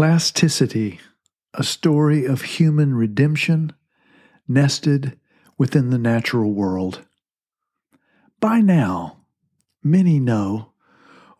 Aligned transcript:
Plasticity, 0.00 0.98
a 1.52 1.62
story 1.62 2.24
of 2.24 2.40
human 2.40 2.94
redemption 2.94 3.74
nested 4.48 5.20
within 5.58 5.90
the 5.90 5.98
natural 5.98 6.52
world. 6.52 7.04
By 8.40 8.62
now, 8.62 9.18
many 9.84 10.18
know, 10.18 10.72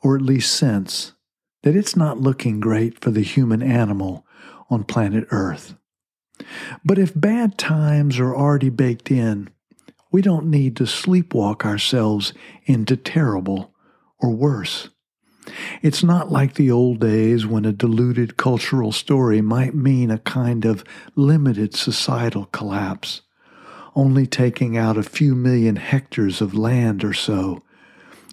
or 0.02 0.14
at 0.14 0.20
least 0.20 0.54
sense, 0.54 1.14
that 1.62 1.74
it's 1.74 1.96
not 1.96 2.20
looking 2.20 2.60
great 2.60 3.00
for 3.00 3.10
the 3.10 3.22
human 3.22 3.62
animal 3.62 4.26
on 4.68 4.84
planet 4.84 5.26
Earth. 5.30 5.74
But 6.84 6.98
if 6.98 7.18
bad 7.18 7.56
times 7.56 8.18
are 8.18 8.36
already 8.36 8.68
baked 8.68 9.10
in, 9.10 9.48
we 10.12 10.20
don't 10.20 10.50
need 10.50 10.76
to 10.76 10.84
sleepwalk 10.84 11.64
ourselves 11.64 12.34
into 12.66 12.98
terrible 12.98 13.72
or 14.18 14.28
worse. 14.28 14.90
It's 15.82 16.02
not 16.02 16.30
like 16.30 16.54
the 16.54 16.70
old 16.70 17.00
days 17.00 17.46
when 17.46 17.64
a 17.64 17.72
diluted 17.72 18.36
cultural 18.36 18.92
story 18.92 19.40
might 19.40 19.74
mean 19.74 20.10
a 20.10 20.18
kind 20.18 20.64
of 20.64 20.84
limited 21.16 21.74
societal 21.74 22.46
collapse, 22.46 23.22
only 23.94 24.26
taking 24.26 24.76
out 24.76 24.96
a 24.96 25.02
few 25.02 25.34
million 25.34 25.76
hectares 25.76 26.40
of 26.40 26.54
land 26.54 27.04
or 27.04 27.12
so, 27.12 27.62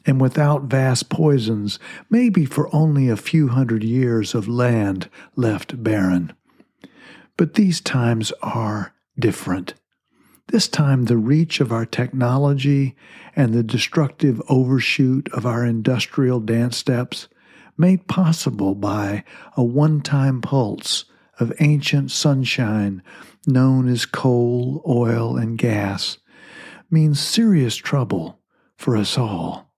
and 0.06 0.22
without 0.22 0.64
vast 0.64 1.10
poisons, 1.10 1.80
maybe 2.10 2.46
for 2.46 2.74
only 2.74 3.10
a 3.10 3.18
few 3.18 3.50
hundred 3.50 3.84
years 3.84 4.34
of 4.34 4.48
land 4.48 5.10
left 5.36 5.84
barren. 5.84 6.34
But 7.36 7.56
these 7.56 7.82
times 7.82 8.32
are 8.42 8.94
different. 9.20 9.74
This 10.48 10.70
time, 10.70 11.06
the 11.06 11.18
reach 11.18 11.60
of 11.60 11.74
our 11.74 11.86
technology 11.86 12.96
and 13.36 13.54
the 13.54 13.64
destructive 13.64 14.42
overshoot 14.48 15.28
of 15.34 15.46
our 15.46 15.66
industrial 15.66 16.40
dance 16.40 16.78
steps, 16.78 17.28
made 17.78 18.08
possible 18.08 18.74
by 18.74 19.24
a 19.56 19.64
one 19.64 20.02
time 20.02 20.42
pulse 20.42 21.06
of 21.40 21.54
ancient 21.60 22.12
sunshine 22.12 23.04
known 23.46 23.88
as 23.90 24.06
coal, 24.06 24.82
oil, 24.88 25.38
and 25.38 25.58
gas, 25.58 26.18
means 26.90 27.20
serious 27.20 27.76
trouble 27.76 28.40
for 28.78 28.96
us 28.96 29.18
all. 29.18 29.74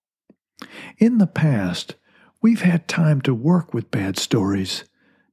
In 1.00 1.18
the 1.18 1.28
past, 1.28 1.96
we've 2.42 2.62
had 2.62 2.88
time 2.88 3.22
to 3.22 3.34
work 3.34 3.74
with 3.74 3.92
bad 3.92 4.18
stories, 4.18 4.86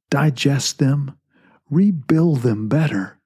digest 0.09 0.79
them, 0.79 1.19
rebuild 1.71 2.41
them 2.41 2.69
better 2.69 3.17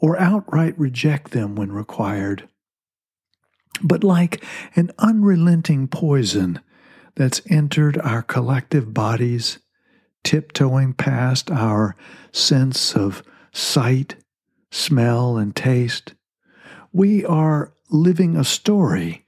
or 0.00 0.18
outright 0.18 0.78
reject 0.78 1.30
them 1.30 1.54
when 1.54 1.70
required. 1.70 2.48
But 3.82 4.02
like 4.02 4.44
an 4.74 4.90
unrelenting 4.98 5.88
poison 5.88 6.60
that's 7.14 7.42
entered 7.48 7.98
our 7.98 8.22
collective 8.22 8.92
bodies, 8.92 9.58
tiptoeing 10.24 10.94
past 10.94 11.50
our 11.50 11.96
sense 12.32 12.94
of 12.94 13.22
sight, 13.52 14.16
smell, 14.70 15.36
and 15.36 15.54
taste, 15.54 16.14
we 16.92 17.24
are 17.24 17.72
living 17.90 18.36
a 18.36 18.44
story 18.44 19.26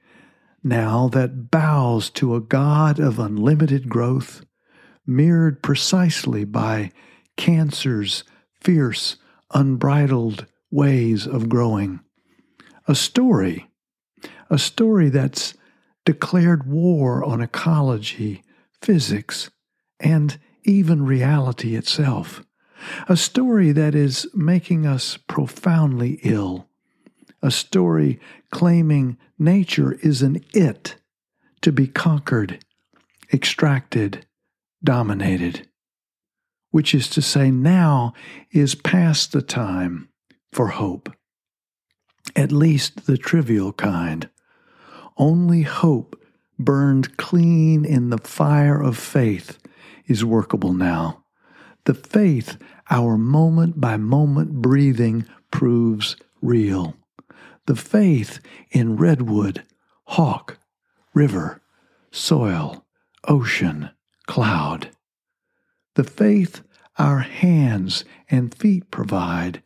now 0.62 1.09
that 1.09 1.50
bows 1.50 2.09
to 2.11 2.34
a 2.34 2.41
God 2.41 3.00
of 3.00 3.19
unlimited 3.19 3.89
growth, 3.89 4.45
mirrored 5.06 5.62
precisely 5.62 6.45
by 6.45 6.93
cancer's 7.37 8.23
fierce, 8.61 9.17
unbridled 9.53 10.47
ways 10.73 11.27
of 11.27 11.48
growing. 11.48 12.01
A 12.89 12.95
story, 12.95 13.70
a 14.51 14.59
story 14.59 15.11
that's 15.11 15.55
declared 16.05 16.67
war 16.67 17.23
on 17.23 17.41
ecology, 17.41 18.42
physics, 18.81 19.50
and 20.00 20.39
even 20.65 21.05
reality 21.05 21.77
itself. 21.77 22.43
A 23.09 23.17
story 23.17 23.70
that 23.70 23.95
is 23.95 24.27
making 24.34 24.87
us 24.87 25.17
profoundly 25.17 26.19
ill. 26.25 26.69
A 27.41 27.50
story 27.50 28.19
claiming 28.50 29.19
nature 29.38 29.93
is 30.03 30.22
an 30.22 30.43
it 30.53 30.97
to 31.61 31.71
be 31.71 31.87
conquered, 31.87 32.65
extracted, 33.32 34.27
dominated. 34.82 35.69
Which 36.71 36.94
is 36.94 37.09
to 37.11 37.22
say, 37.22 37.50
now 37.50 38.15
is 38.50 38.75
past 38.75 39.32
the 39.32 39.43
time 39.43 40.09
for 40.52 40.68
hope, 40.68 41.10
at 42.36 42.52
least 42.52 43.06
the 43.06 43.16
trivial 43.16 43.72
kind. 43.72 44.28
Only 45.16 45.62
hope 45.62 46.20
burned 46.58 47.16
clean 47.16 47.84
in 47.84 48.10
the 48.10 48.18
fire 48.18 48.80
of 48.80 48.96
faith 48.98 49.58
is 50.06 50.24
workable 50.24 50.72
now. 50.72 51.24
The 51.84 51.94
faith 51.94 52.58
our 52.90 53.16
moment 53.16 53.80
by 53.80 53.96
moment 53.96 54.52
breathing 54.62 55.26
proves 55.50 56.16
real. 56.40 56.96
The 57.66 57.76
faith 57.76 58.40
in 58.70 58.96
redwood, 58.96 59.62
hawk, 60.04 60.58
river, 61.14 61.62
soil, 62.10 62.84
ocean, 63.26 63.90
cloud. 64.26 64.90
The 65.94 66.04
faith 66.04 66.62
our 66.98 67.20
hands 67.20 68.04
and 68.30 68.54
feet 68.54 68.90
provide 68.90 69.62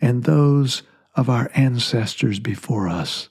and 0.00 0.24
those 0.24 0.82
of 1.14 1.28
our 1.28 1.50
ancestors 1.54 2.38
before 2.38 2.88
us. 2.88 3.28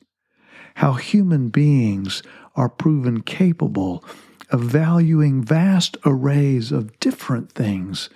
How 0.75 0.93
human 0.93 1.49
beings 1.49 2.23
are 2.55 2.69
proven 2.69 3.21
capable 3.21 4.03
of 4.49 4.61
valuing 4.61 5.43
vast 5.43 5.97
arrays 6.05 6.71
of 6.71 6.99
different 6.99 7.51
things 7.51 8.09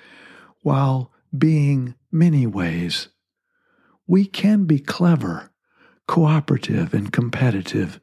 while 0.62 1.12
being 1.38 1.96
many 2.12 2.46
ways. 2.48 3.10
We 4.06 4.26
can 4.26 4.66
be 4.66 4.80
clever, 4.80 5.52
cooperative, 6.08 6.94
and 6.94 7.12
competitive, 7.12 8.00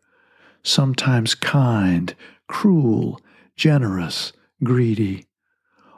sometimes 0.63 1.35
kind, 1.35 2.15
cruel, 2.49 3.21
generous, 3.57 4.33
greedy, 4.63 5.27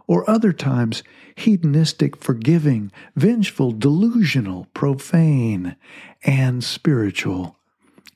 or 0.06 0.28
other 0.28 0.53
times 0.53 1.03
hedonistic, 1.37 2.17
forgiving, 2.17 2.91
vengeful, 3.15 3.72
delusional, 3.72 4.67
profane, 4.72 5.77
and 6.22 6.62
spiritual. 6.65 7.56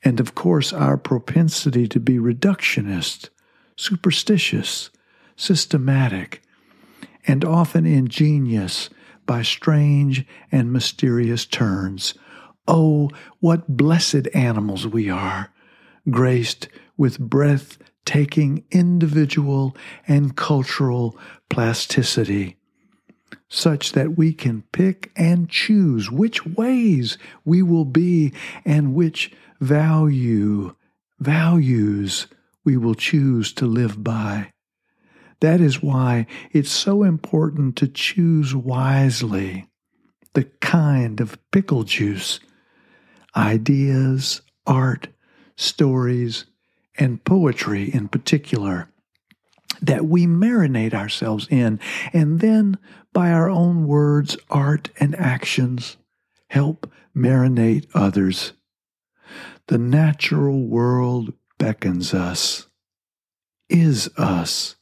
And 0.03 0.21
of 0.21 0.34
course, 0.34 0.73
our 0.73 0.97
propensity 0.97 1.87
to 1.89 2.00
be 2.00 2.19
reductionist, 2.19 3.29
superstitious, 3.77 4.91
systematic, 5.37 6.43
and 7.27 7.45
often 7.45 7.84
ingenious 7.84 8.89
by 9.27 9.43
strange 9.43 10.27
and 10.50 10.73
mysterious 10.73 11.45
turns. 11.45 12.15
Oh, 12.67 13.11
what 13.41 13.77
blessed 13.77 14.29
animals 14.34 14.87
we 14.87 15.11
are, 15.11 15.50
graced 16.11 16.69
with 16.97 17.19
breath 17.19 17.79
taking 18.05 18.65
individual 18.71 19.77
and 20.06 20.37
cultural 20.37 21.16
plasticity, 21.49 22.56
such 23.49 23.93
that 23.93 24.16
we 24.16 24.33
can 24.33 24.62
pick 24.72 25.11
and 25.16 25.49
choose 25.49 26.11
which 26.11 26.47
ways 26.47 27.19
we 27.44 27.62
will 27.62 27.84
be 27.84 28.33
and 28.65 28.94
which 28.94 29.33
value, 29.61 30.75
values 31.19 32.27
we 32.65 32.77
will 32.77 32.94
choose 32.94 33.53
to 33.53 33.66
live 33.66 34.03
by. 34.03 34.53
That 35.41 35.61
is 35.61 35.82
why 35.82 36.27
it's 36.53 36.71
so 36.71 37.03
important 37.03 37.77
to 37.77 37.88
choose 37.88 38.55
wisely 38.55 39.67
the 40.34 40.44
kind 40.61 41.21
of 41.21 41.38
pickle 41.50 41.82
juice, 41.82 42.38
ideas, 43.34 44.43
art, 44.67 45.09
stories, 45.56 46.44
and 46.99 47.25
poetry 47.25 47.84
in 47.84 48.09
particular 48.09 48.89
that 49.83 50.06
we 50.06 50.27
marinate 50.27 50.95
ourselves 50.95 51.47
in, 51.51 51.81
and 52.12 52.41
then 52.41 52.78
by 53.12 53.31
our 53.31 53.49
own 53.49 53.87
words, 53.87 54.37
art, 54.50 54.91
and 54.99 55.14
actions, 55.17 55.97
help 56.49 56.91
marinate 57.17 57.87
others. 57.94 58.53
The 59.69 59.79
natural 59.79 60.67
world 60.67 61.32
beckons 61.59 62.12
us, 62.12 62.67
is 63.69 64.11
us, 64.17 64.76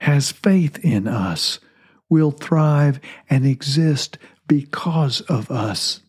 has 0.00 0.32
faith 0.32 0.78
in 0.78 1.06
us, 1.06 1.60
will 2.08 2.30
thrive 2.30 3.00
and 3.30 3.46
exist 3.46 4.18
because 4.48 5.20
of 5.22 5.50
us, 5.50 6.00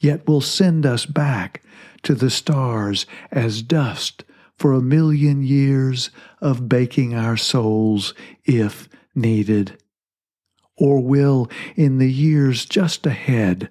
yet 0.00 0.26
will 0.26 0.40
send 0.40 0.86
us 0.86 1.06
back 1.06 1.62
to 2.02 2.14
the 2.14 2.30
stars 2.30 3.06
as 3.30 3.62
dust 3.62 4.24
for 4.56 4.72
a 4.72 4.80
million 4.80 5.42
years 5.42 6.10
of 6.40 6.68
baking 6.68 7.14
our 7.14 7.36
souls 7.36 8.14
if 8.44 8.88
needed, 9.14 9.78
or 10.76 11.00
will, 11.00 11.50
in 11.74 11.98
the 11.98 12.10
years 12.10 12.64
just 12.64 13.06
ahead, 13.06 13.70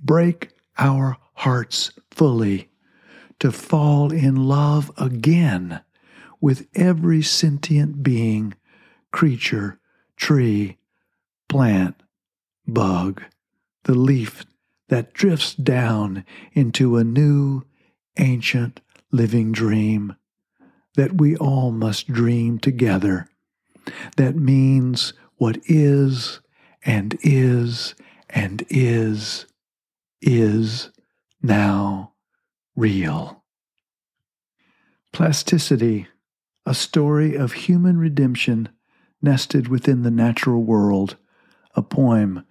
break 0.00 0.50
our 0.78 1.16
hearts 1.34 1.92
fully 2.10 2.68
to 3.38 3.50
fall 3.50 4.12
in 4.12 4.36
love 4.36 4.90
again 4.96 5.80
with 6.40 6.66
every 6.74 7.22
sentient 7.22 8.02
being, 8.02 8.54
creature, 9.10 9.78
tree, 10.16 10.76
plant, 11.48 11.96
bug, 12.66 13.22
the 13.84 13.94
leaf 13.94 14.44
that 14.88 15.12
drifts 15.12 15.54
down 15.54 16.24
into 16.52 16.96
a 16.96 17.04
new, 17.04 17.62
ancient, 18.18 18.80
living 19.12 19.52
dream 19.52 20.16
that 20.96 21.20
we 21.20 21.36
all 21.36 21.70
must 21.70 22.08
dream 22.08 22.58
together. 22.58 23.28
That 24.16 24.36
means 24.36 25.12
what 25.36 25.58
is 25.64 26.40
and 26.84 27.16
is 27.22 27.94
and 28.28 28.64
is, 28.70 29.46
is 30.20 30.90
now 31.42 32.12
real. 32.74 33.44
Plasticity, 35.12 36.08
a 36.64 36.74
story 36.74 37.34
of 37.34 37.52
human 37.52 37.98
redemption 37.98 38.70
nested 39.20 39.68
within 39.68 40.02
the 40.02 40.10
natural 40.10 40.62
world, 40.62 41.16
a 41.74 41.82
poem 41.82 42.44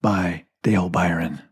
by 0.00 0.44
Dale 0.62 0.88
Byron. 0.88 1.42